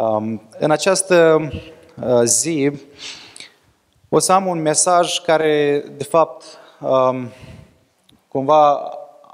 [0.00, 1.48] Um, în această
[2.06, 2.70] uh, zi
[4.08, 6.44] o să am un mesaj care, de fapt,
[6.80, 7.28] um,
[8.28, 8.70] cumva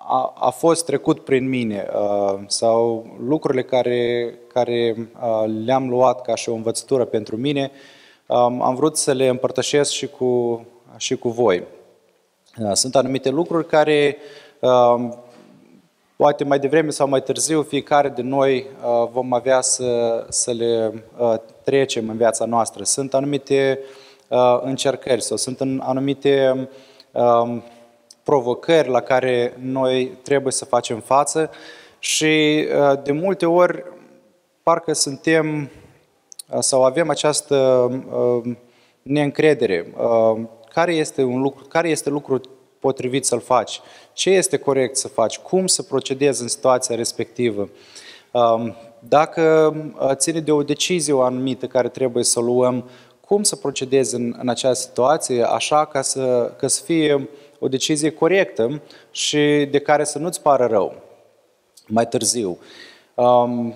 [0.06, 6.34] a, a fost trecut prin mine uh, sau lucrurile care, care uh, le-am luat ca
[6.34, 7.70] și o învățătură pentru mine,
[8.26, 11.62] um, am vrut să le împărtășesc și cu, și cu voi.
[12.72, 14.16] Sunt anumite lucruri care
[16.16, 21.04] poate mai devreme sau mai târziu fiecare de noi uh, vom avea să, să le
[21.18, 22.84] uh, trecem în viața noastră.
[22.84, 23.78] Sunt anumite
[24.28, 26.68] uh, încercări sau sunt anumite
[27.12, 27.62] um,
[28.22, 31.50] provocări la care noi trebuie să facem față
[31.98, 32.66] și
[33.02, 33.84] de multe ori
[34.62, 35.70] parcă suntem
[36.58, 37.90] sau avem această
[39.02, 39.94] neîncredere.
[40.68, 42.40] Care este un lucru, care este lucrul
[42.84, 43.80] potrivit să-l faci,
[44.12, 47.68] ce este corect să faci, cum să procedezi în situația respectivă.
[48.30, 52.88] Um, dacă uh, ține de o decizie o anumită care trebuie să o luăm,
[53.20, 58.10] cum să procedezi în, în această situație, așa ca să, ca să fie o decizie
[58.10, 60.94] corectă și de care să nu-ți pară rău
[61.86, 62.58] mai târziu.
[63.14, 63.74] Um,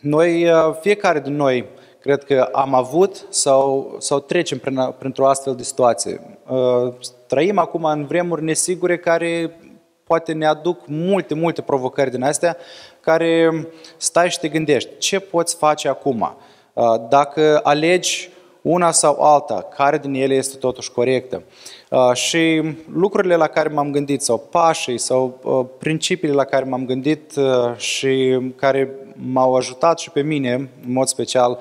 [0.00, 1.64] noi, uh, fiecare din noi,
[2.08, 6.20] cred că am avut sau, sau trecem prin, printr-o astfel de situație.
[6.48, 6.94] Uh,
[7.26, 9.58] trăim acum în vremuri nesigure care
[10.04, 12.56] poate ne aduc multe, multe provocări din astea,
[13.00, 13.50] care
[13.96, 16.36] stai și te gândești, ce poți face acum?
[16.72, 18.30] Uh, dacă alegi
[18.68, 21.42] una sau alta, care din ele este totuși corectă?
[21.90, 25.38] Uh, și lucrurile la care m-am gândit, sau pașii, sau
[25.78, 27.32] principiile la care m-am gândit
[27.76, 28.90] și care
[29.32, 30.52] m-au ajutat și pe mine,
[30.86, 31.58] în mod special,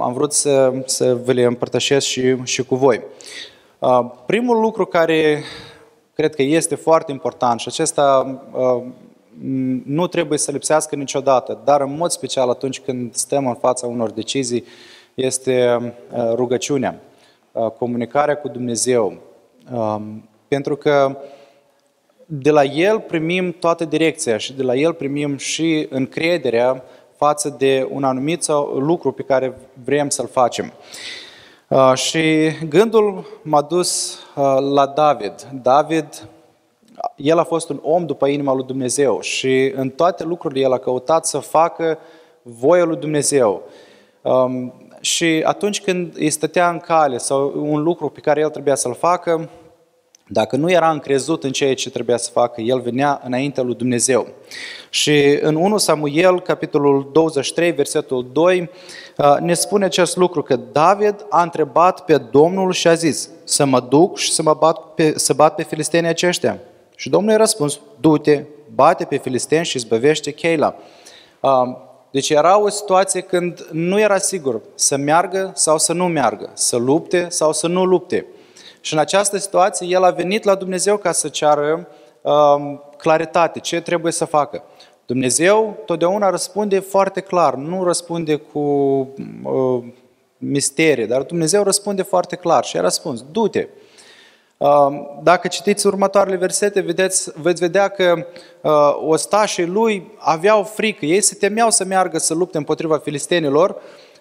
[0.00, 3.00] am vrut să, să vă le împărtășesc și, și cu voi.
[4.26, 5.42] Primul lucru care
[6.14, 8.40] cred că este foarte important și acesta
[9.84, 14.10] nu trebuie să lipsească niciodată, dar în mod special atunci când stăm în fața unor
[14.10, 14.64] decizii,
[15.18, 15.92] este
[16.34, 17.00] rugăciunea,
[17.78, 19.16] comunicarea cu Dumnezeu.
[20.48, 21.16] Pentru că
[22.26, 26.84] de la El primim toată direcția și de la El primim și încrederea
[27.16, 28.46] față de un anumit
[28.78, 30.72] lucru pe care vrem să-l facem.
[31.68, 35.34] Uh, și gândul m-a dus uh, la David.
[35.62, 36.28] David,
[37.16, 40.78] el a fost un om după inima lui Dumnezeu și în toate lucrurile el a
[40.78, 41.98] căutat să facă
[42.42, 43.62] voia lui Dumnezeu.
[44.98, 48.74] Um, și atunci când îi stătea în cale sau un lucru pe care el trebuia
[48.74, 49.48] să-l facă,
[50.30, 54.26] dacă nu era încrezut în ceea ce trebuia să facă, el venea înaintea lui Dumnezeu.
[54.90, 58.70] Și în 1 Samuel, capitolul 23, versetul 2,
[59.16, 63.64] uh, ne spune acest lucru, că David a întrebat pe Domnul și a zis, să
[63.64, 66.58] mă duc și să, mă bat pe, să bat pe filistenii aceștia.
[66.96, 68.44] Și Domnul i-a răspuns, du-te,
[68.74, 70.74] bate pe filisteni și zbăvește Cheila.
[72.08, 76.50] Uh, deci era o situație când nu era sigur să meargă sau să nu meargă,
[76.54, 78.26] să lupte sau să nu lupte.
[78.80, 81.88] Și în această situație el a venit la Dumnezeu ca să ceară
[82.22, 84.62] um, claritate, ce trebuie să facă.
[85.06, 88.58] Dumnezeu totdeauna răspunde foarte clar, nu răspunde cu
[89.42, 89.84] uh,
[90.38, 93.68] misterie, dar Dumnezeu răspunde foarte clar și a răspuns, du-te.
[94.58, 94.68] Uh,
[95.22, 98.26] dacă citiți următoarele versete, vedeți, veți vedea că
[98.60, 103.76] uh, ostașii lui aveau frică, ei se temeau să meargă să lupte împotriva filistenilor,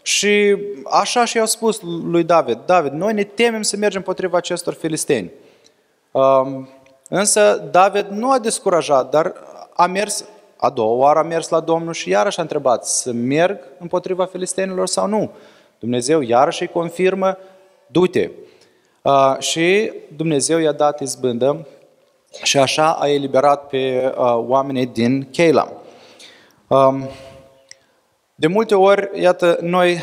[0.07, 4.73] și așa și i-au spus lui David, David, noi ne temem să mergem împotriva acestor
[4.73, 5.31] filisteni.
[6.11, 6.69] Um,
[7.09, 9.33] însă David nu a descurajat, dar
[9.73, 10.25] a mers,
[10.57, 14.87] a doua oară a mers la Domnul și iarăși a întrebat să merg împotriva filistenilor
[14.87, 15.31] sau nu.
[15.79, 17.37] Dumnezeu iarăși îi confirmă,
[17.87, 18.29] du-te.
[19.07, 21.67] Uh, și Dumnezeu i-a dat izbândă
[22.43, 25.71] și așa a eliberat pe uh, oamenii din Cheila.
[26.67, 27.09] Um,
[28.35, 29.97] de multe ori, iată, noi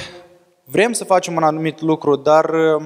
[0.64, 2.82] vrem să facem un anumit lucru, dar uh,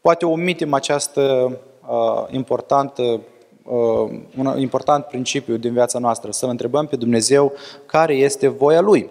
[0.00, 1.56] poate omitem această
[1.88, 7.52] uh, importantă, uh, un important principiu din viața noastră, să-L întrebăm pe Dumnezeu
[7.86, 9.10] care este voia Lui.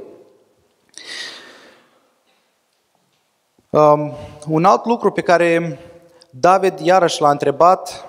[3.70, 4.12] Um,
[4.48, 5.80] un alt lucru pe care
[6.40, 8.06] David iarăși l-a întrebat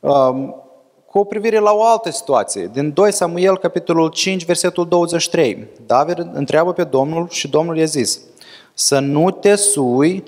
[0.00, 0.54] um,
[1.06, 2.70] cu privire la o altă situație.
[2.72, 5.66] Din 2 Samuel, capitolul 5, versetul 23.
[5.86, 8.20] David întreabă pe Domnul și Domnul i-a zis,
[8.74, 10.24] să nu te sui,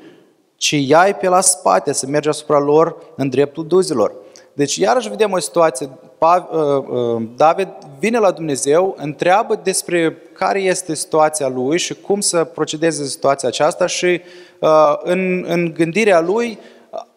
[0.57, 4.13] ci iai pe la spate, să mergi asupra lor în dreptul duzilor.
[4.53, 5.89] Deci iarăși vedem o situație,
[6.19, 12.45] uh, uh, David vine la Dumnezeu, întreabă despre care este situația lui și cum să
[12.45, 14.21] procedeze situația aceasta și
[14.59, 16.59] uh, în, în gândirea lui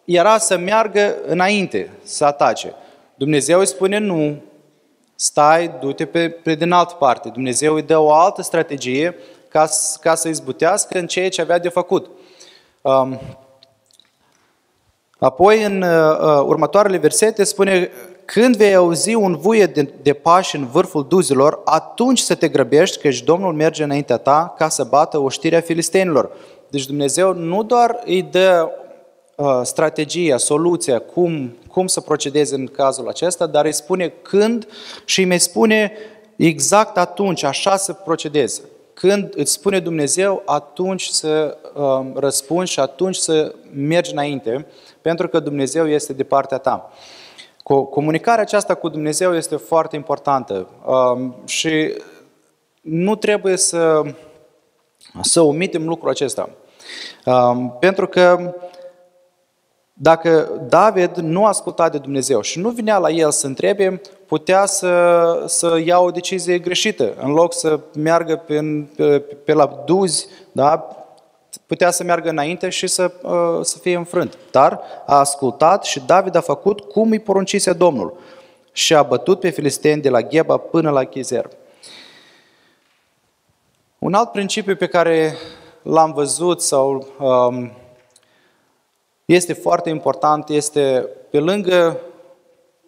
[0.06, 2.74] era să meargă înainte, să atace.
[3.14, 4.42] Dumnezeu îi spune nu,
[5.14, 7.28] stai, du-te pe, pe din altă parte.
[7.28, 9.16] Dumnezeu îi dă o altă strategie
[9.48, 9.68] ca,
[10.00, 12.10] ca să izbutească în ceea ce avea de făcut.
[12.80, 13.20] Um,
[15.18, 17.90] apoi, în uh, uh, următoarele versete, spune
[18.24, 22.98] când vei auzi un vuie de, de pași în vârful duzilor, atunci să te grăbești,
[22.98, 26.30] căci Domnul merge înaintea ta ca să bată oștirea filistenilor.
[26.68, 28.85] Deci Dumnezeu nu doar îi dă uh,
[29.62, 34.68] strategia, soluția, cum, cum să procedeze în cazul acesta, dar îi spune când
[35.04, 35.92] și îi mai spune
[36.36, 38.60] exact atunci, așa să procedeze.
[38.94, 44.66] Când îți spune Dumnezeu, atunci să uh, răspunzi și atunci să mergi înainte,
[45.02, 46.92] pentru că Dumnezeu este de partea ta.
[47.90, 51.92] Comunicarea aceasta cu Dumnezeu este foarte importantă um, și
[52.80, 54.02] nu trebuie să,
[55.22, 56.50] să omitem lucrul acesta.
[57.24, 58.54] Um, pentru că
[59.98, 65.44] dacă David nu asculta de Dumnezeu și nu vinea la el să întrebe, putea să,
[65.46, 67.14] să ia o decizie greșită.
[67.18, 68.60] În loc să meargă pe,
[68.96, 70.96] pe, pe la duzi, da,
[71.66, 74.38] putea să meargă înainte și să, uh, să fie înfrânt.
[74.50, 78.18] Dar a ascultat și David a făcut cum îi poruncise Domnul
[78.72, 81.48] și a bătut pe filisteni de la Gheba până la Chizer.
[83.98, 85.36] Un alt principiu pe care
[85.82, 87.72] l-am văzut sau um,
[89.26, 92.00] este foarte important este pe lângă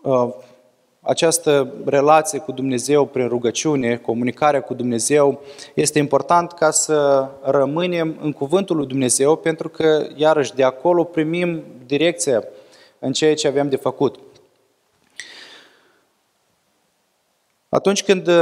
[0.02, 0.28] uh,
[1.00, 5.40] această relație cu Dumnezeu prin rugăciune, comunicarea cu Dumnezeu,
[5.74, 11.62] este important ca să rămânem în cuvântul lui Dumnezeu, pentru că, iarăși, de acolo primim
[11.86, 12.44] direcția
[12.98, 14.18] în ceea ce avem de făcut.
[17.68, 18.34] Atunci când uh,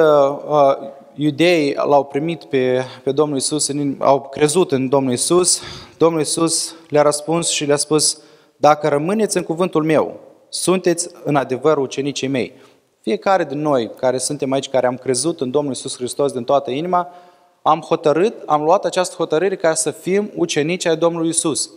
[0.48, 5.62] uh iudeii l-au primit pe, pe Domnul Isus, au crezut în Domnul Isus,
[5.98, 8.18] Domnul Isus le-a răspuns și le-a spus,
[8.56, 12.52] dacă rămâneți în cuvântul meu sunteți în adevăr ucenicii mei.
[13.00, 16.70] Fiecare din noi care suntem aici, care am crezut în Domnul Isus Hristos din toată
[16.70, 17.08] inima,
[17.62, 21.70] am hotărât, am luat această hotărâre ca să fim ucenici ai Domnului Isus.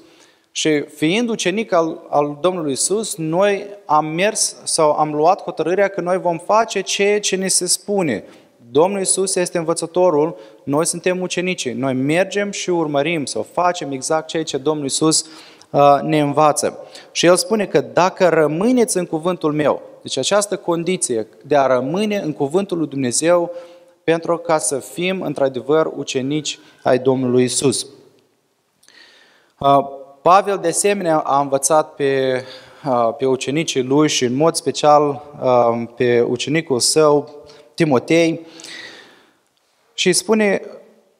[0.51, 6.01] Și fiind ucenic al, al Domnului Isus, noi am mers sau am luat hotărârea că
[6.01, 8.23] noi vom face ceea ce ne se spune.
[8.71, 11.73] Domnul Isus este învățătorul, noi suntem ucenicii.
[11.73, 15.25] Noi mergem și urmărim sau facem exact ceea ce Domnul Isus
[15.71, 16.77] Uh, ne învață.
[17.11, 22.17] Și el spune că dacă rămâneți în cuvântul meu, deci această condiție de a rămâne
[22.17, 23.51] în cuvântul lui Dumnezeu
[24.03, 27.87] pentru ca să fim într-adevăr ucenici ai Domnului Isus.
[29.59, 29.77] Uh,
[30.21, 32.43] Pavel de asemenea a învățat pe,
[32.85, 35.23] uh, pe ucenicii lui și în mod special
[35.95, 37.38] pe ucenicul său,
[37.79, 38.45] Timotei,
[39.93, 40.61] și spune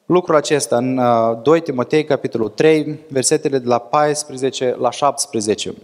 [0.06, 1.00] lucrul acesta în
[1.42, 5.74] 2 uh, Timotei, capitolul 3, versetele de la 14 la 17.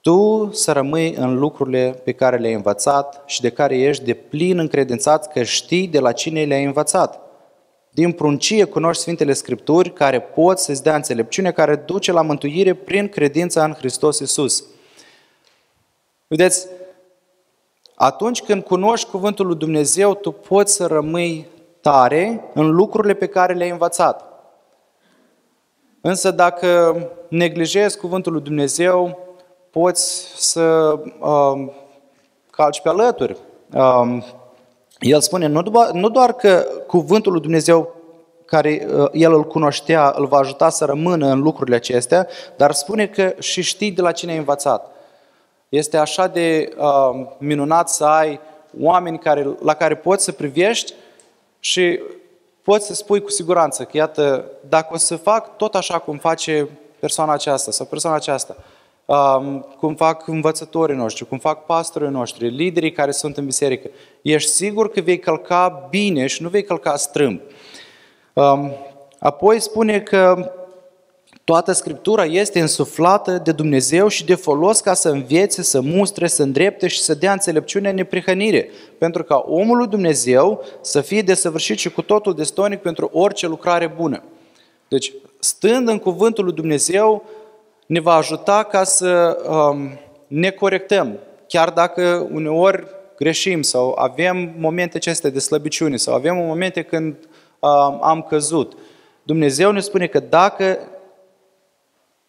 [0.00, 4.58] Tu să rămâi în lucrurile pe care le-ai învățat și de care ești de plin
[4.58, 7.20] încredințat că știi de la cine le-ai învățat.
[7.90, 13.08] Din pruncie cunoști Sfintele Scripturi care pot să-ți dea înțelepciune care duce la mântuire prin
[13.08, 14.64] credința în Hristos Isus.
[16.26, 16.66] Vedeți,
[18.00, 21.46] atunci când cunoști Cuvântul lui Dumnezeu, tu poți să rămâi
[21.80, 24.24] tare în lucrurile pe care le-ai învățat.
[26.00, 26.96] Însă dacă
[27.28, 29.18] neglijezi cuvântul lui Dumnezeu,
[29.70, 31.72] poți să uh,
[32.50, 33.36] calci pe alături.
[33.74, 34.24] Uh,
[34.98, 37.94] el spune nu doar, nu doar că cuvântul lui Dumnezeu
[38.44, 42.26] care uh, el îl cunoștea, îl va ajuta să rămână în lucrurile acestea,
[42.56, 44.92] dar spune că și știi de la cine ai învățat.
[45.68, 48.40] Este așa de uh, minunat să ai
[48.80, 50.92] oameni care, la care poți să privești
[51.60, 52.00] și
[52.62, 56.68] poți să spui cu siguranță că, iată, dacă o să fac tot așa cum face
[56.98, 58.56] persoana aceasta sau persoana aceasta,
[59.04, 63.88] um, cum fac învățătorii noștri, cum fac pastorii noștri, liderii care sunt în biserică,
[64.22, 67.40] ești sigur că vei călca bine și nu vei călca strâmb.
[68.32, 68.72] Um,
[69.18, 70.52] apoi spune că
[71.48, 76.42] Toată Scriptura este însuflată de Dumnezeu și de folos ca să învețe, să mustre, să
[76.42, 81.78] îndrepte și să dea înțelepciune în neprihănire, pentru ca omul lui Dumnezeu să fie desăvârșit
[81.78, 84.22] și cu totul destonic pentru orice lucrare bună.
[84.88, 87.24] Deci, stând în cuvântul lui Dumnezeu,
[87.86, 92.86] ne va ajuta ca să um, ne corectăm, chiar dacă uneori
[93.16, 97.14] greșim sau avem momente acestea de slăbiciune sau avem momente când
[97.58, 98.72] um, am căzut.
[99.22, 100.78] Dumnezeu ne spune că dacă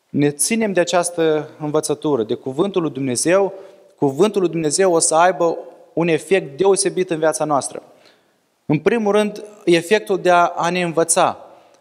[0.10, 3.54] ne ținem de această învățătură, de cuvântul lui Dumnezeu,
[3.96, 5.58] cuvântul lui Dumnezeu o să aibă
[5.94, 7.84] un efect deosebit în viața noastră.
[8.66, 11.38] În primul rând, efectul de a, a ne învăța.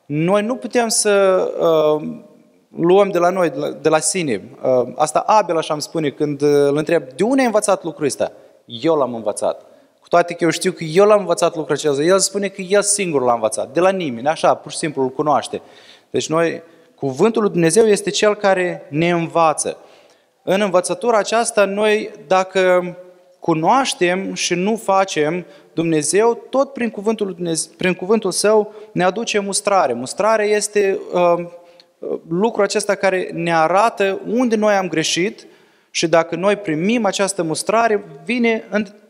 [0.06, 2.08] Noi nu putem să uh,
[2.76, 4.42] luăm de la noi, de la, de la sine.
[4.62, 8.32] Uh, asta Abel așa îmi spune când îl întreb, de unde ai învățat lucrul ăsta?
[8.64, 9.61] Eu l-am învățat.
[9.61, 9.66] Cu
[10.08, 12.02] Cu toate că eu știu că eu l-am învățat lucrul acesta.
[12.02, 15.08] El spune că el singur l-a învățat, de la nimeni, așa, pur și simplu îl
[15.08, 15.61] cunoaște.
[16.11, 16.62] Deci noi,
[16.99, 19.76] cuvântul lui Dumnezeu este cel care ne învață.
[20.43, 22.97] În învățătura aceasta, noi, dacă
[23.40, 29.93] cunoaștem și nu facem, Dumnezeu, tot prin cuvântul, Dumnezeu, prin cuvântul Său, ne aduce mustrare.
[29.93, 31.47] Mustrare este uh,
[32.28, 35.47] lucrul acesta care ne arată unde noi am greșit
[35.90, 38.64] și dacă noi primim această mustrare, vine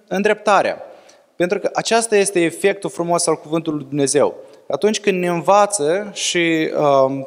[0.08, 0.82] îndreptarea.
[1.36, 4.34] Pentru că aceasta este efectul frumos al cuvântului Dumnezeu.
[4.68, 7.26] Atunci când ne învață și uh,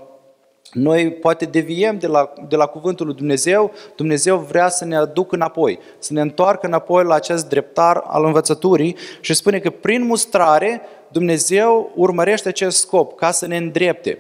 [0.72, 5.36] noi poate deviem de la, de la cuvântul lui Dumnezeu, Dumnezeu vrea să ne aducă
[5.36, 10.82] înapoi, să ne întoarcă înapoi la acest dreptar al învățăturii și spune că prin mustrare
[11.08, 14.18] Dumnezeu urmărește acest scop, ca să ne îndrepte.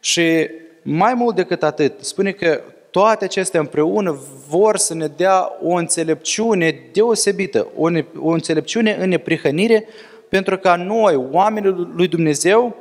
[0.00, 0.48] Și
[0.82, 2.60] mai mult decât atât, spune că
[2.90, 9.08] toate acestea împreună vor să ne dea o înțelepciune deosebită, o, ne, o înțelepciune în
[9.08, 9.84] neprihănire,
[10.28, 12.76] pentru ca noi, oamenii lui Dumnezeu,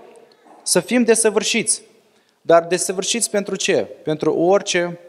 [0.63, 1.88] să fim desăvârșiți.
[2.49, 3.87] Dar desăvârșiți pentru ce?
[4.03, 4.99] Pentru orice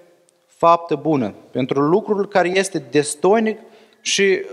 [0.46, 3.58] faptă bună, pentru lucrul care este destoinic
[4.00, 4.44] și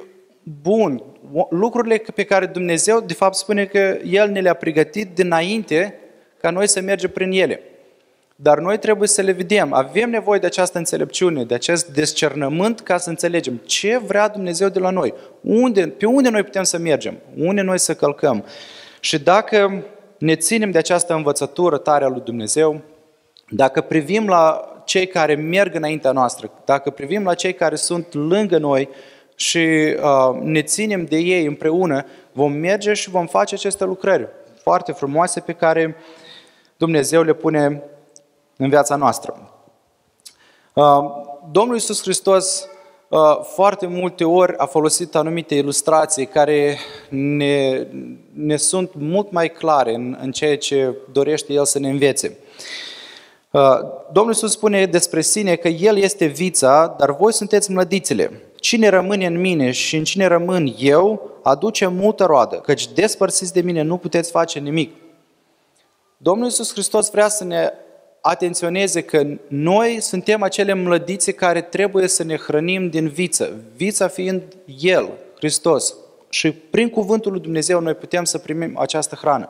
[0.61, 1.03] bun,
[1.49, 5.99] lucrurile pe care Dumnezeu, de fapt, spune că El ne le-a pregătit dinainte
[6.41, 7.61] ca noi să mergem prin ele.
[8.35, 9.73] Dar noi trebuie să le vedem.
[9.73, 14.79] Avem nevoie de această înțelepciune, de acest descernământ ca să înțelegem ce vrea Dumnezeu de
[14.79, 15.13] la noi.
[15.41, 17.17] Unde, pe unde noi putem să mergem?
[17.37, 18.45] Unde noi să călcăm?
[18.99, 19.85] Și dacă
[20.17, 22.81] ne ținem de această învățătură tare a lui Dumnezeu,
[23.49, 28.57] dacă privim la cei care merg înaintea noastră, dacă privim la cei care sunt lângă
[28.57, 28.89] noi
[29.35, 34.27] și uh, ne ținem de ei împreună, vom merge și vom face aceste lucrări
[34.61, 35.95] foarte frumoase pe care
[36.77, 37.83] Dumnezeu le pune
[38.57, 39.51] în viața noastră.
[40.73, 40.83] Uh,
[41.51, 42.76] Domnul Iisus Hristos uh,
[43.53, 46.77] foarte multe ori a folosit anumite ilustrații care
[47.09, 47.87] ne,
[48.33, 52.37] ne sunt mult mai clare în, în ceea ce dorește El să ne învețe.
[53.51, 53.61] Uh,
[54.11, 58.41] Domnul Iisus spune despre sine că El este vița, dar voi sunteți mlădițele.
[58.55, 63.61] Cine rămâne în mine și în cine rămân eu, aduce multă roadă, căci despărțiți de
[63.61, 64.95] mine nu puteți face nimic.
[66.17, 67.71] Domnul Iisus Hristos vrea să ne
[68.21, 74.41] atenționeze că noi suntem acele mlădițe care trebuie să ne hrănim din viță, vița fiind
[74.79, 75.95] El, Hristos.
[76.29, 79.49] Și prin cuvântul lui Dumnezeu noi putem să primim această hrană.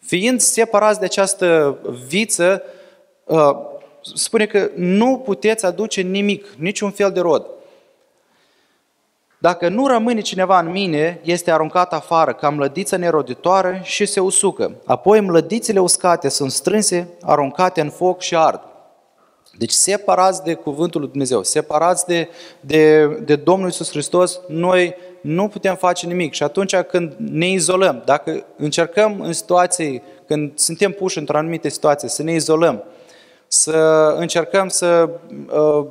[0.00, 2.62] Fiind separați de această viță,
[3.24, 3.56] uh,
[4.14, 7.46] spune că nu puteți aduce nimic, niciun fel de rod.
[9.40, 14.72] Dacă nu rămâne cineva în mine, este aruncat afară ca mlădiță neroditoare și se usucă.
[14.84, 18.60] Apoi mlădițele uscate sunt strânse, aruncate în foc și ard.
[19.58, 22.28] Deci separați de cuvântul lui Dumnezeu, separați de,
[22.60, 26.32] de, de Domnul Isus Hristos, noi nu putem face nimic.
[26.32, 32.08] Și atunci când ne izolăm, dacă încercăm în situații, când suntem puși într-o anumită situație,
[32.08, 32.84] să ne izolăm,
[33.46, 35.10] să încercăm să
[35.50, 35.86] uh,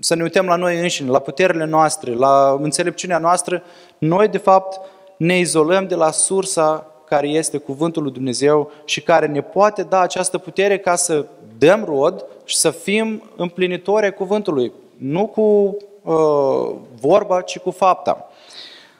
[0.00, 3.62] să ne uităm la noi înșine, la puterile noastre, la înțelepciunea noastră,
[3.98, 4.80] noi de fapt
[5.16, 10.00] ne izolăm de la sursa care este Cuvântul lui Dumnezeu și care ne poate da
[10.00, 11.26] această putere ca să
[11.58, 18.28] dăm rod și să fim împlinitori ai Cuvântului, nu cu uh, vorba, ci cu fapta.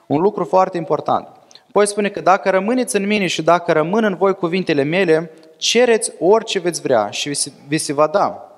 [0.07, 1.29] Un lucru foarte important.
[1.73, 6.13] Poi spune că dacă rămâneți în mine și dacă rămân în voi cuvintele mele, cereți
[6.19, 8.51] orice veți vrea și vi se va da.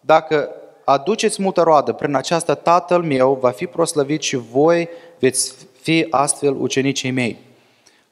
[0.00, 0.50] Dacă
[0.84, 4.88] aduceți multă roadă, prin aceasta Tatăl meu va fi proslăvit și voi
[5.18, 7.38] veți fi astfel ucenicii mei.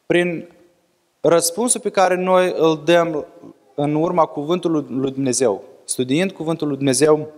[0.06, 0.48] Prin
[1.20, 3.26] răspunsul pe care noi îl dăm
[3.74, 7.28] în urma cuvântului lui Dumnezeu, studiind cuvântul lui Dumnezeu,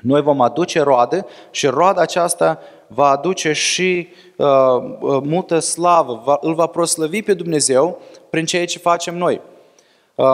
[0.00, 4.46] noi vom aduce roadă și roada aceasta va aduce și uh,
[5.00, 7.98] uh, multă slavă, va, îl va proslăvi pe Dumnezeu
[8.30, 9.40] prin ceea ce facem noi.
[10.14, 10.26] Uh,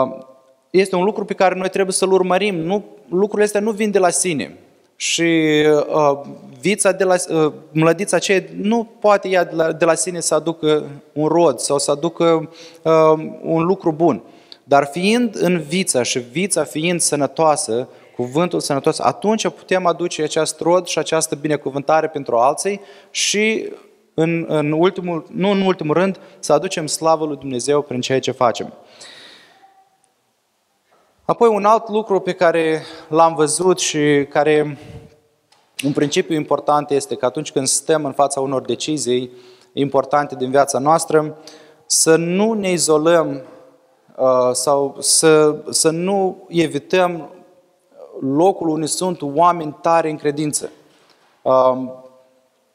[0.69, 2.55] este un lucru pe care noi trebuie să-l urmărim.
[2.55, 4.57] Nu, lucrurile astea nu vin de la sine.
[4.95, 6.19] Și uh,
[6.61, 10.33] vița de la, uh, mlădița aceea nu poate ea de la, de la sine să
[10.33, 12.49] aducă un rod sau să aducă
[12.81, 12.91] uh,
[13.41, 14.21] un lucru bun.
[14.63, 20.85] Dar fiind în vița și vița fiind sănătoasă, cuvântul sănătos, atunci putem aduce acest rod
[20.85, 23.71] și această binecuvântare pentru alții și
[24.13, 28.31] în, în ultimul, nu în ultimul rând, să aducem slavă lui Dumnezeu prin ceea ce
[28.31, 28.73] facem.
[31.29, 34.77] Apoi un alt lucru pe care l-am văzut și care
[35.85, 39.31] un principiu important este că atunci când stăm în fața unor decizii
[39.73, 41.37] importante din viața noastră,
[41.85, 43.41] să nu ne izolăm
[44.15, 47.29] uh, sau să, să nu evităm
[48.19, 50.69] locul unde sunt oameni tare în credință.
[51.41, 51.77] Uh,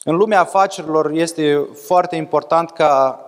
[0.04, 3.20] În lumea afacerilor este foarte important ca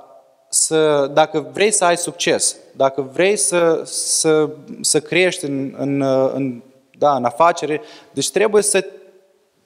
[0.49, 4.49] să, dacă vrei să ai succes, dacă vrei să, să,
[4.80, 6.02] să crești în, în,
[6.35, 6.62] în,
[6.99, 7.80] da, în afacere,
[8.12, 8.87] deci trebuie să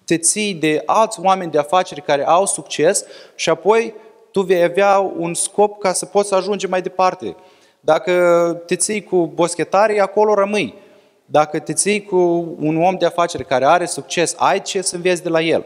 [0.05, 3.95] te ții de alți oameni de afaceri care au succes și apoi
[4.31, 7.37] tu vei avea un scop ca să poți ajunge mai departe.
[7.81, 10.75] Dacă te ții cu boschetarii, acolo rămâi.
[11.26, 12.17] Dacă te ții cu
[12.59, 15.64] un om de afaceri care are succes, ai ce să înveți de la el.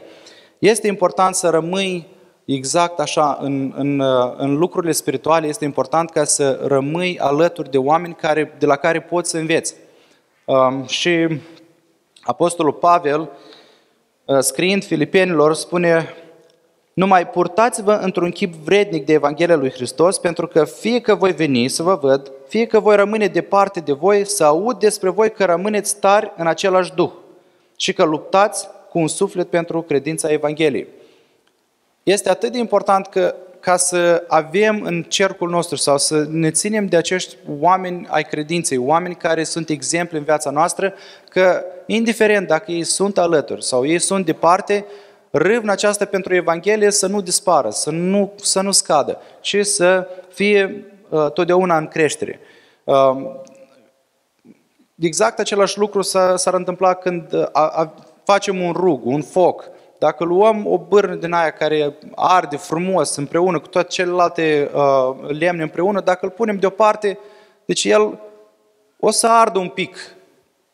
[0.59, 2.07] Este important să rămâi
[2.45, 4.03] exact așa în, în,
[4.37, 9.01] în lucrurile spirituale, este important ca să rămâi alături de oameni care, de la care
[9.01, 9.75] poți să înveți.
[10.45, 11.41] Um, și
[12.23, 13.31] Apostolul Pavel,
[14.25, 16.15] uh, scriind Filipenilor, spune
[16.95, 21.69] numai purtați-vă într-un chip vrednic de Evanghelia lui Hristos, pentru că fie că voi veni
[21.69, 25.45] să vă văd, fie că voi rămâne departe de voi, să aud despre voi că
[25.45, 27.11] rămâneți tari în același duh
[27.77, 30.87] și că luptați cu un suflet pentru credința Evangheliei.
[32.05, 36.87] Este atât de important că ca să avem în cercul nostru sau să ne ținem
[36.87, 40.95] de acești oameni ai credinței, oameni care sunt exemple în viața noastră,
[41.29, 44.85] că indiferent dacă ei sunt alături sau ei sunt departe,
[45.31, 50.85] râvna aceasta pentru Evanghelie să nu dispară, să nu, să nu scadă, ci să fie
[51.09, 52.41] uh, totdeauna în creștere.
[52.85, 53.17] Uh,
[54.99, 57.95] exact același lucru s-ar întâmpla când uh, a, a,
[58.25, 59.71] facem un rug, un foc.
[60.05, 65.63] Dacă luăm o bârnă din aia care arde frumos împreună cu toate celelalte uh, lemne
[65.63, 67.19] împreună, dacă îl punem deoparte,
[67.65, 68.21] deci el
[69.01, 69.97] o să ardă un pic,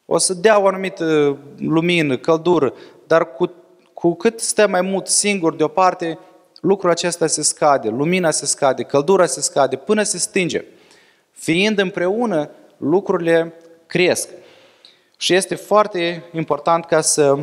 [0.07, 2.75] o să dea o anumită lumină, căldură,
[3.07, 3.53] dar cu
[3.93, 6.19] cu cât stă mai mult singur deoparte,
[6.61, 10.65] lucrul acesta se scade, lumina se scade, căldura se scade, până se stinge.
[11.31, 13.55] Fiind împreună, lucrurile
[13.87, 14.29] cresc.
[15.17, 17.39] Și este foarte important ca să,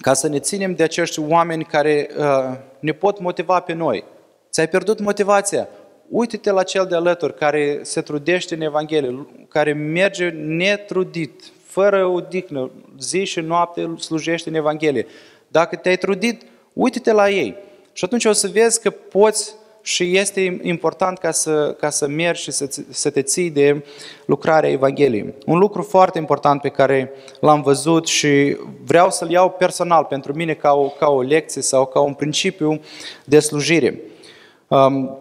[0.00, 4.04] ca să ne ținem de acești oameni care uh, ne pot motiva pe noi.
[4.50, 5.68] Ți-ai pierdut motivația?
[6.08, 12.70] Uite-te la cel de alături care se trudește în Evanghelie, care merge netrudit, fără odihnă,
[12.98, 15.06] zi și noapte slujește în Evanghelie.
[15.48, 17.56] Dacă te-ai trudit, uite-te la ei.
[17.92, 22.42] Și atunci o să vezi că poți și este important ca să, ca să mergi
[22.42, 23.84] și să, să te ții de
[24.24, 25.34] lucrarea Evangheliei.
[25.46, 30.54] Un lucru foarte important pe care l-am văzut și vreau să-l iau personal pentru mine
[30.54, 32.80] ca o, ca o lecție sau ca un principiu
[33.24, 34.00] de slujire.
[34.68, 35.18] Um,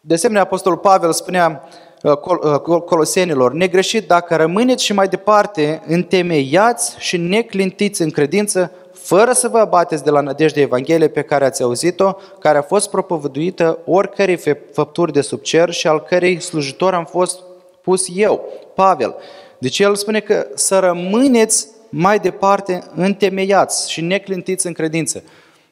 [0.00, 1.68] de asemenea, Apostolul Pavel spunea
[2.02, 8.72] uh, uh, colosenilor, negreșit dacă rămâneți și mai departe întemeiați și neclintiți în credință,
[9.04, 12.90] fără să vă abateți de la nădejde Evanghelie pe care ați auzit-o, care a fost
[12.90, 14.38] propovăduită oricărei
[14.72, 17.40] făpturi de sub cer și al cărei slujitor am fost
[17.82, 19.14] pus eu, Pavel.
[19.58, 25.22] Deci el spune că să rămâneți mai departe întemeiați și neclintiți în credință.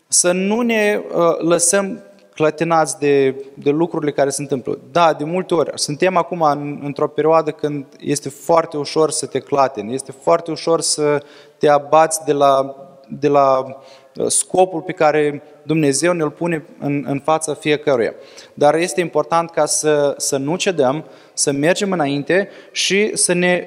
[0.09, 2.03] Să nu ne uh, lăsăm
[2.35, 4.79] clătinați de, de lucrurile care se întâmplă.
[4.91, 5.71] Da, de multe ori.
[5.75, 10.81] Suntem acum în, într-o perioadă când este foarte ușor să te clatini, este foarte ușor
[10.81, 11.23] să
[11.59, 12.77] te abați de la,
[13.21, 13.65] de la
[14.17, 18.15] uh, scopul pe care Dumnezeu ne-l pune în, în fața fiecăruia.
[18.55, 23.67] Dar este important ca să, să nu cedăm, să mergem înainte și să ne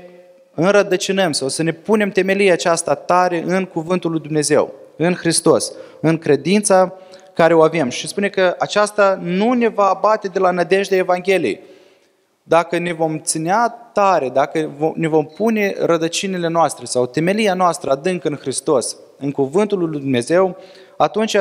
[0.54, 6.18] înrădăcinăm sau să ne punem temelia aceasta tare în cuvântul lui Dumnezeu, în Hristos, în
[6.18, 6.94] credința
[7.34, 7.90] care o avem.
[7.90, 11.60] Și spune că aceasta nu ne va abate de la nădejdea Evangheliei.
[12.48, 18.24] Dacă ne vom ținea tare, dacă ne vom pune rădăcinile noastre sau temelia noastră adânc
[18.24, 20.58] în Hristos, în cuvântul lui Dumnezeu,
[20.98, 21.38] atunci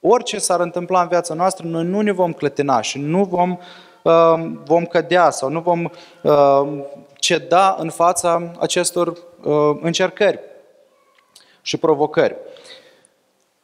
[0.00, 3.58] orice s-ar întâmpla în viața noastră, noi nu ne vom clătina și nu vom,
[4.02, 5.90] uh, vom cădea sau nu vom
[6.22, 10.40] uh, ceda în fața acestor uh, încercări
[11.62, 12.36] și provocări.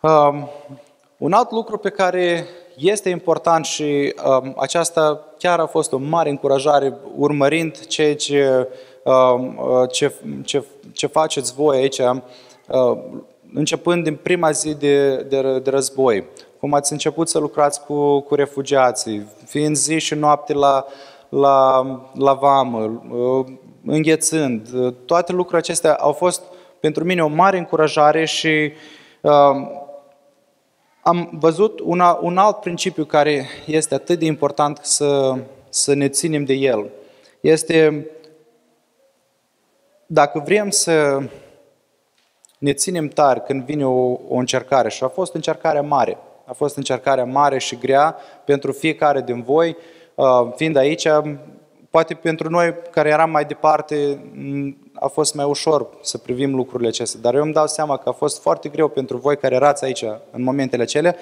[0.00, 0.42] Uh,
[1.16, 2.46] un alt lucru pe care
[2.78, 8.68] este important și um, aceasta chiar a fost o mare încurajare urmărind ceea ce,
[9.04, 10.12] um, uh, ce,
[10.44, 12.98] ce, ce faceți voi aici, uh,
[13.54, 16.24] începând din prima zi de, de, de război,
[16.60, 20.86] cum ați început să lucrați cu, cu refugiații, fiind zi și noapte la,
[21.28, 23.46] la, la vamă, uh,
[23.86, 26.42] înghețând, uh, toate lucrurile acestea au fost
[26.80, 28.72] pentru mine o mare încurajare și
[29.20, 29.32] uh,
[31.08, 35.34] am văzut una, un alt principiu care este atât de important să,
[35.68, 36.90] să ne ținem de el.
[37.40, 38.06] Este
[40.06, 41.22] dacă vrem să
[42.58, 46.76] ne ținem tari când vine o, o încercare, și a fost încercarea mare, a fost
[46.76, 49.76] încercarea mare și grea pentru fiecare din voi,
[50.14, 51.06] uh, fiind aici,
[51.90, 54.18] poate pentru noi care eram mai departe
[54.92, 58.12] a fost mai ușor să privim lucrurile acestea, dar eu îmi dau seama că a
[58.12, 61.16] fost foarte greu pentru voi care erați aici în momentele acelea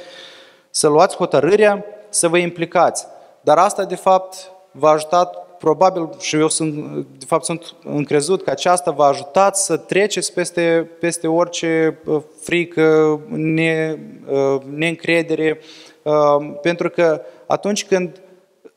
[0.71, 3.07] să luați hotărârea să vă implicați.
[3.41, 6.75] Dar asta, de fapt, v-a ajutat, probabil, și eu sunt,
[7.19, 13.21] de fapt, sunt încrezut că aceasta v-a ajutat să treceți peste, peste orice uh, frică,
[13.29, 13.99] ne,
[14.31, 15.61] uh, neîncredere,
[16.03, 18.21] uh, pentru că atunci când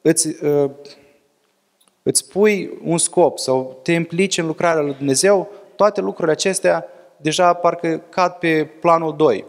[0.02, 0.36] îți,
[2.10, 6.86] îți pui un scop sau te implici în lucrarea lui Dumnezeu, toate lucrurile acestea
[7.18, 9.46] deja parcă cad pe planul 2.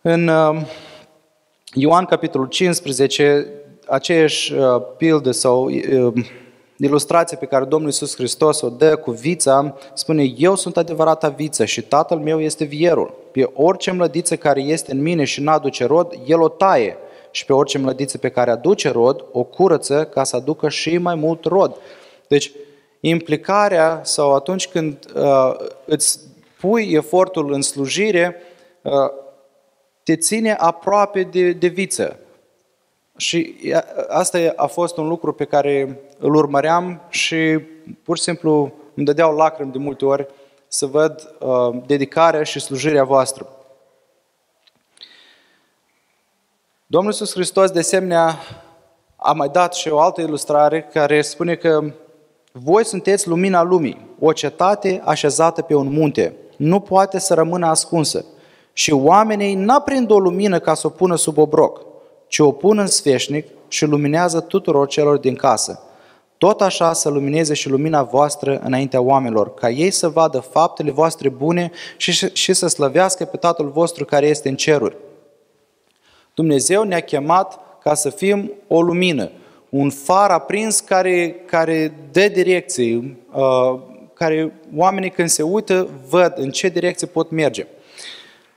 [0.00, 0.30] În
[1.78, 3.46] Ioan, capitolul 15,
[3.86, 6.12] aceeași uh, pildă sau uh,
[6.76, 11.64] ilustrație pe care Domnul Iisus Hristos o dă cu vița, spune, eu sunt adevărata viță
[11.64, 13.14] și tatăl meu este vierul.
[13.32, 16.96] Pe orice mlădiță care este în mine și n-aduce rod, el o taie.
[17.36, 21.14] Și pe orice mlădiță pe care aduce rod, o curăță ca să aducă și mai
[21.14, 21.76] mult rod.
[22.28, 22.52] Deci,
[23.00, 26.20] implicarea sau atunci când uh, îți
[26.60, 28.36] pui efortul în slujire,
[28.82, 28.92] uh,
[30.02, 32.18] te ține aproape de, de viță.
[33.16, 33.56] Și
[34.08, 37.58] asta a fost un lucru pe care îl urmăream și
[38.02, 40.26] pur și simplu îmi dădeau lacrimi de multe ori
[40.68, 43.55] să văd uh, dedicarea și slujirea voastră.
[46.88, 48.38] Domnul Iisus Hristos, de asemenea,
[49.16, 51.84] a mai dat și o altă ilustrare care spune că
[52.52, 58.24] voi sunteți lumina lumii, o cetate așezată pe un munte, nu poate să rămână ascunsă.
[58.72, 61.80] Și oamenii n-aprind o lumină ca să o pună sub obroc,
[62.28, 65.80] ci o pun în sfeșnic și luminează tuturor celor din casă.
[66.38, 71.28] Tot așa să lumineze și lumina voastră înaintea oamenilor, ca ei să vadă faptele voastre
[71.28, 74.96] bune și, și să slăvească pe Tatăl vostru care este în ceruri.
[76.36, 79.30] Dumnezeu ne-a chemat ca să fim o lumină,
[79.68, 83.80] un far aprins care, care dă direcții, uh,
[84.14, 87.66] care oamenii când se uită văd în ce direcție pot merge.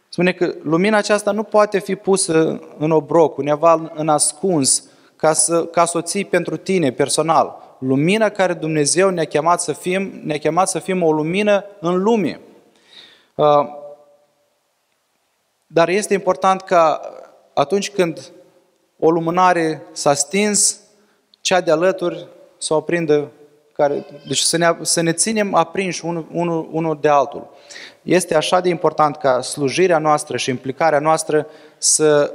[0.09, 4.83] Spune că lumina aceasta nu poate fi pusă în obroc, undeva în ascuns,
[5.15, 7.75] ca să, ca să o ții pentru tine personal.
[7.79, 12.39] Lumina care Dumnezeu ne-a chemat să fim, ne-a chemat să fim o lumină în lume.
[13.35, 13.45] Uh,
[15.67, 17.01] dar este important ca
[17.59, 18.31] atunci când
[18.99, 20.79] o lumânare s-a stins,
[21.41, 23.31] cea de alături să o prindă,
[23.73, 27.49] care, deci să ne, să ne ținem aprinși unul, unul, unul de altul.
[28.01, 32.33] Este așa de important ca slujirea noastră și implicarea noastră să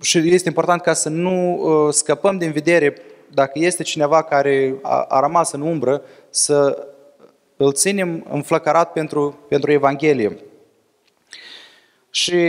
[0.00, 2.96] și este important ca să nu uh, scăpăm din vedere
[3.28, 6.86] dacă este cineva care a, a rămas în umbră, să
[7.56, 10.38] îl ținem înflăcărat pentru, pentru Evanghelie.
[12.10, 12.44] Și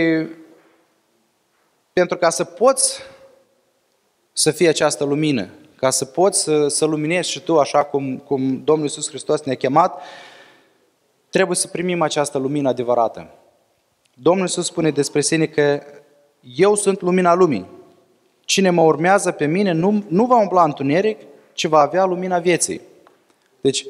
[1.98, 3.00] pentru ca să poți
[4.32, 8.62] să fii această lumină, ca să poți să, să luminezi și tu așa cum, cum
[8.64, 10.02] Domnul Iisus Hristos ne-a chemat,
[11.30, 13.30] Trebuie să primim această lumină adevărată.
[14.14, 15.80] Domnul Iisus spune despre sine că
[16.40, 17.66] eu sunt lumina lumii.
[18.44, 21.20] Cine mă urmează pe mine nu, nu va umbla întuneric,
[21.52, 22.80] ci va avea lumina vieții.
[23.60, 23.86] Deci,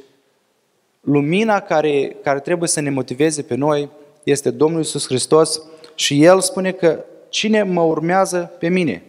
[1.01, 3.89] lumina care, care trebuie să ne motiveze pe noi
[4.23, 5.63] este Domnul Iisus Hristos
[5.95, 9.03] și El spune că cine mă urmează pe mine.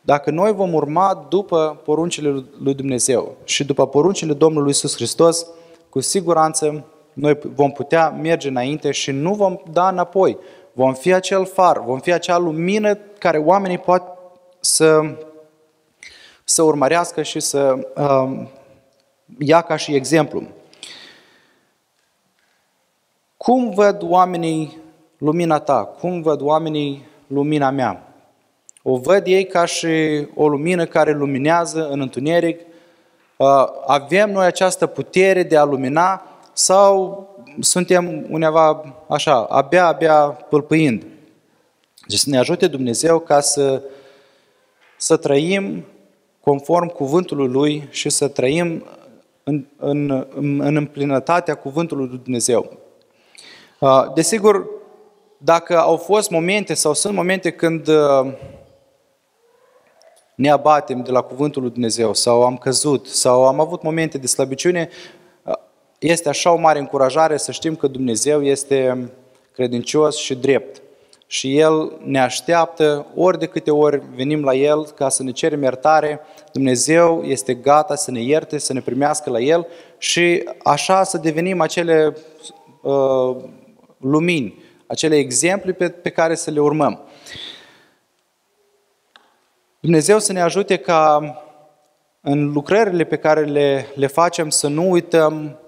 [0.00, 5.46] Dacă noi vom urma după poruncile lui Dumnezeu și după poruncile Domnului Iisus Hristos,
[5.88, 10.38] cu siguranță noi vom putea merge înainte și nu vom da înapoi.
[10.72, 14.02] Vom fi acel far, vom fi acea lumină care oamenii pot
[14.60, 15.16] să,
[16.44, 18.46] să urmărească și să uh,
[19.38, 20.42] ia ca și exemplu.
[23.36, 24.76] Cum văd oamenii
[25.18, 25.84] lumina ta?
[25.84, 28.14] Cum văd oamenii lumina mea?
[28.82, 32.60] O văd ei ca și o lumină care luminează în întuneric.
[33.36, 33.46] Uh,
[33.86, 37.28] avem noi această putere de a lumina sau
[37.60, 41.06] suntem undeva așa, abia, abia pâlpâind.
[42.06, 43.82] Deci să ne ajute Dumnezeu ca să,
[44.96, 45.84] să trăim
[46.40, 48.84] conform cuvântului Lui și să trăim
[49.44, 52.78] în, în, în împlinătatea cuvântului lui Dumnezeu.
[54.14, 54.66] Desigur,
[55.38, 57.88] dacă au fost momente sau sunt momente când
[60.34, 64.26] ne abatem de la cuvântul lui Dumnezeu sau am căzut sau am avut momente de
[64.26, 64.88] slăbiciune,
[65.98, 69.10] este așa o mare încurajare să știm că Dumnezeu este
[69.52, 70.82] credincios și drept.
[71.26, 75.62] Și El ne așteaptă ori de câte ori venim la El ca să ne cerem
[75.62, 76.20] iertare.
[76.52, 79.66] Dumnezeu este gata să ne ierte, să ne primească la El
[79.98, 82.16] și așa să devenim acele
[82.82, 83.36] uh,
[83.98, 87.00] lumini, acele exemple pe, pe care să le urmăm.
[89.80, 91.34] Dumnezeu să ne ajute ca
[92.20, 95.58] în lucrările pe care le, le facem să nu uităm,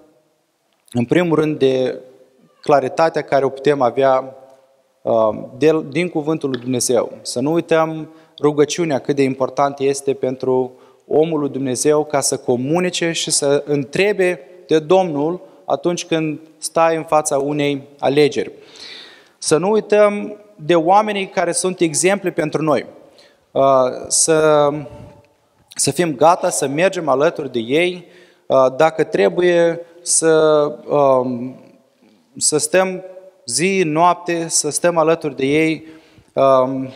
[0.91, 1.99] în primul rând, de
[2.61, 4.35] claritatea care o putem avea
[5.01, 7.17] uh, de, din Cuvântul lui Dumnezeu.
[7.21, 8.09] Să nu uităm
[8.41, 10.71] rugăciunea cât de important este pentru
[11.07, 17.03] omul lui Dumnezeu ca să comunice și să întrebe de Domnul atunci când stai în
[17.03, 18.51] fața unei alegeri.
[19.47, 22.85] Să nu uităm de oamenii care sunt exemple pentru noi.
[23.51, 23.63] Uh,
[24.07, 24.69] să,
[25.75, 28.07] să fim gata să mergem alături de ei,
[28.45, 30.31] uh, dacă trebuie să,
[30.87, 31.59] um,
[32.37, 33.03] să stăm
[33.45, 35.87] zi, noapte, să stăm alături de ei.
[36.33, 36.89] Um,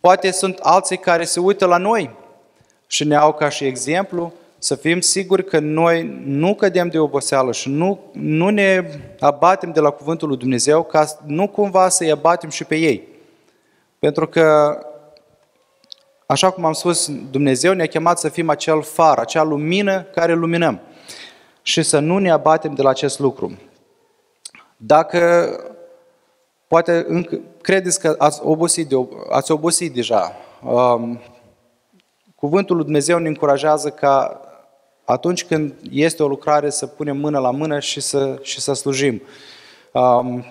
[0.00, 2.10] poate sunt alții care se uită la noi
[2.86, 4.32] și ne au ca și exemplu,
[4.66, 9.80] să fim siguri că noi nu cădem de oboseală și nu, nu ne abatem de
[9.80, 13.08] la Cuvântul lui Dumnezeu ca nu cumva să-i abatem și pe ei.
[13.98, 14.78] Pentru că,
[16.26, 20.80] așa cum am spus, Dumnezeu ne-a chemat să fim acel far, acea lumină care luminăm
[21.62, 23.58] și să nu ne abatem de la acest lucru.
[24.76, 25.50] Dacă
[26.66, 28.96] poate încă, credeți că ați obosit, de,
[29.30, 31.20] ați obosit deja, um,
[32.34, 34.40] Cuvântul lui Dumnezeu ne încurajează ca
[35.06, 39.22] atunci când este o lucrare să punem mână la mână și să, și să slujim.
[39.92, 40.44] Um,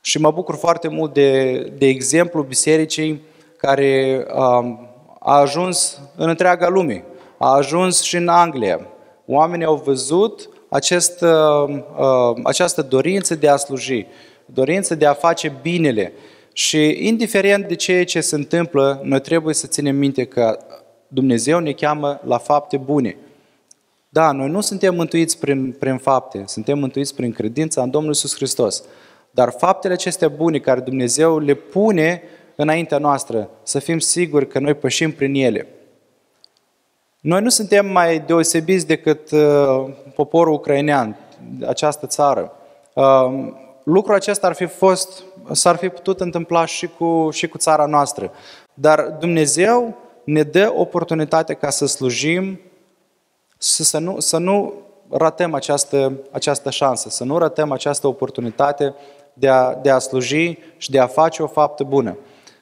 [0.00, 3.22] și mă bucur foarte mult de, de exemplu bisericii
[3.56, 4.88] care um,
[5.18, 7.04] a ajuns în întreaga lume,
[7.38, 8.86] a ajuns și în Anglia.
[9.26, 14.06] Oamenii au văzut acest, uh, uh, această dorință de a sluji,
[14.46, 16.12] dorință de a face binele.
[16.52, 20.58] Și indiferent de ceea ce se întâmplă, noi trebuie să ținem minte că
[21.08, 23.16] Dumnezeu ne cheamă la fapte bune.
[24.14, 28.34] Da, noi nu suntem mântuiți prin, prin fapte, suntem mântuiți prin credința în Domnul Iisus
[28.34, 28.84] Hristos.
[29.30, 32.22] Dar faptele acestea bune care Dumnezeu le pune
[32.56, 35.66] înaintea noastră, să fim siguri că noi pășim prin ele.
[37.20, 41.16] Noi nu suntem mai deosebiți decât uh, poporul ucrainean,
[41.66, 42.52] această țară.
[42.94, 43.52] Uh,
[43.84, 45.22] lucrul acesta ar fi fost,
[45.52, 48.32] s-ar fi putut întâmpla și cu, și cu țara noastră.
[48.74, 52.60] Dar Dumnezeu ne dă oportunitatea ca să slujim
[53.62, 54.74] și să nu, să nu
[55.10, 58.94] ratăm această, această șansă, să nu ratăm această oportunitate
[59.32, 62.16] de a, de a sluji și de a face o faptă bună.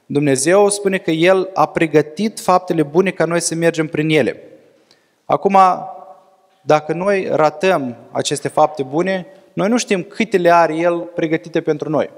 [0.07, 4.43] Dumnezeu spune că El a pregătit faptele bune ca noi să mergem prin ele.
[5.25, 5.59] Acum,
[6.63, 11.89] dacă noi ratăm aceste fapte bune, noi nu știm câte le are El pregătite pentru
[11.89, 12.11] noi.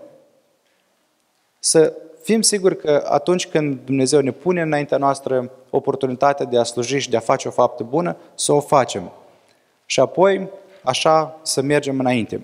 [1.59, 6.99] Să fim siguri că atunci când Dumnezeu ne pune înaintea noastră oportunitatea de a sluji
[6.99, 9.13] și de a face o faptă bună, să o facem.
[9.87, 10.49] Și apoi,
[10.83, 12.41] așa, să mergem înainte.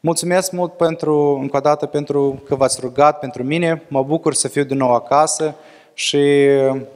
[0.00, 3.82] Mulțumesc mult pentru, încă o dată pentru că v-ați rugat pentru mine.
[3.88, 5.54] Mă bucur să fiu din nou acasă
[5.94, 6.46] și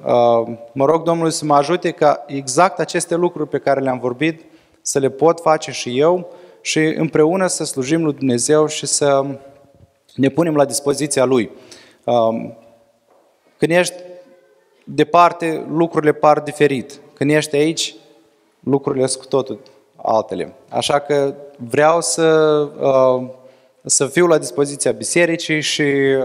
[0.04, 4.44] uh, mă rog Domnului să mă ajute ca exact aceste lucruri pe care le-am vorbit
[4.82, 6.28] să le pot face și eu
[6.60, 9.26] și împreună să slujim lui Dumnezeu și să
[10.14, 11.50] ne punem la dispoziția Lui.
[12.08, 12.56] Um,
[13.58, 13.94] când ești
[14.84, 17.00] departe, lucrurile par diferit.
[17.14, 17.94] Când ești aici,
[18.60, 19.60] lucrurile sunt cu totul
[19.96, 20.52] altele.
[20.68, 23.28] Așa că vreau să, uh,
[23.84, 25.82] să fiu la dispoziția bisericii și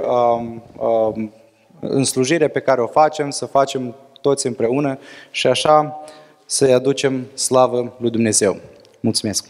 [0.07, 1.33] um, um,
[1.79, 4.99] în slujirea pe care o facem, să facem toți împreună
[5.31, 5.99] și așa
[6.45, 8.57] să-i aducem slavă lui Dumnezeu.
[8.99, 9.45] Mulțumesc!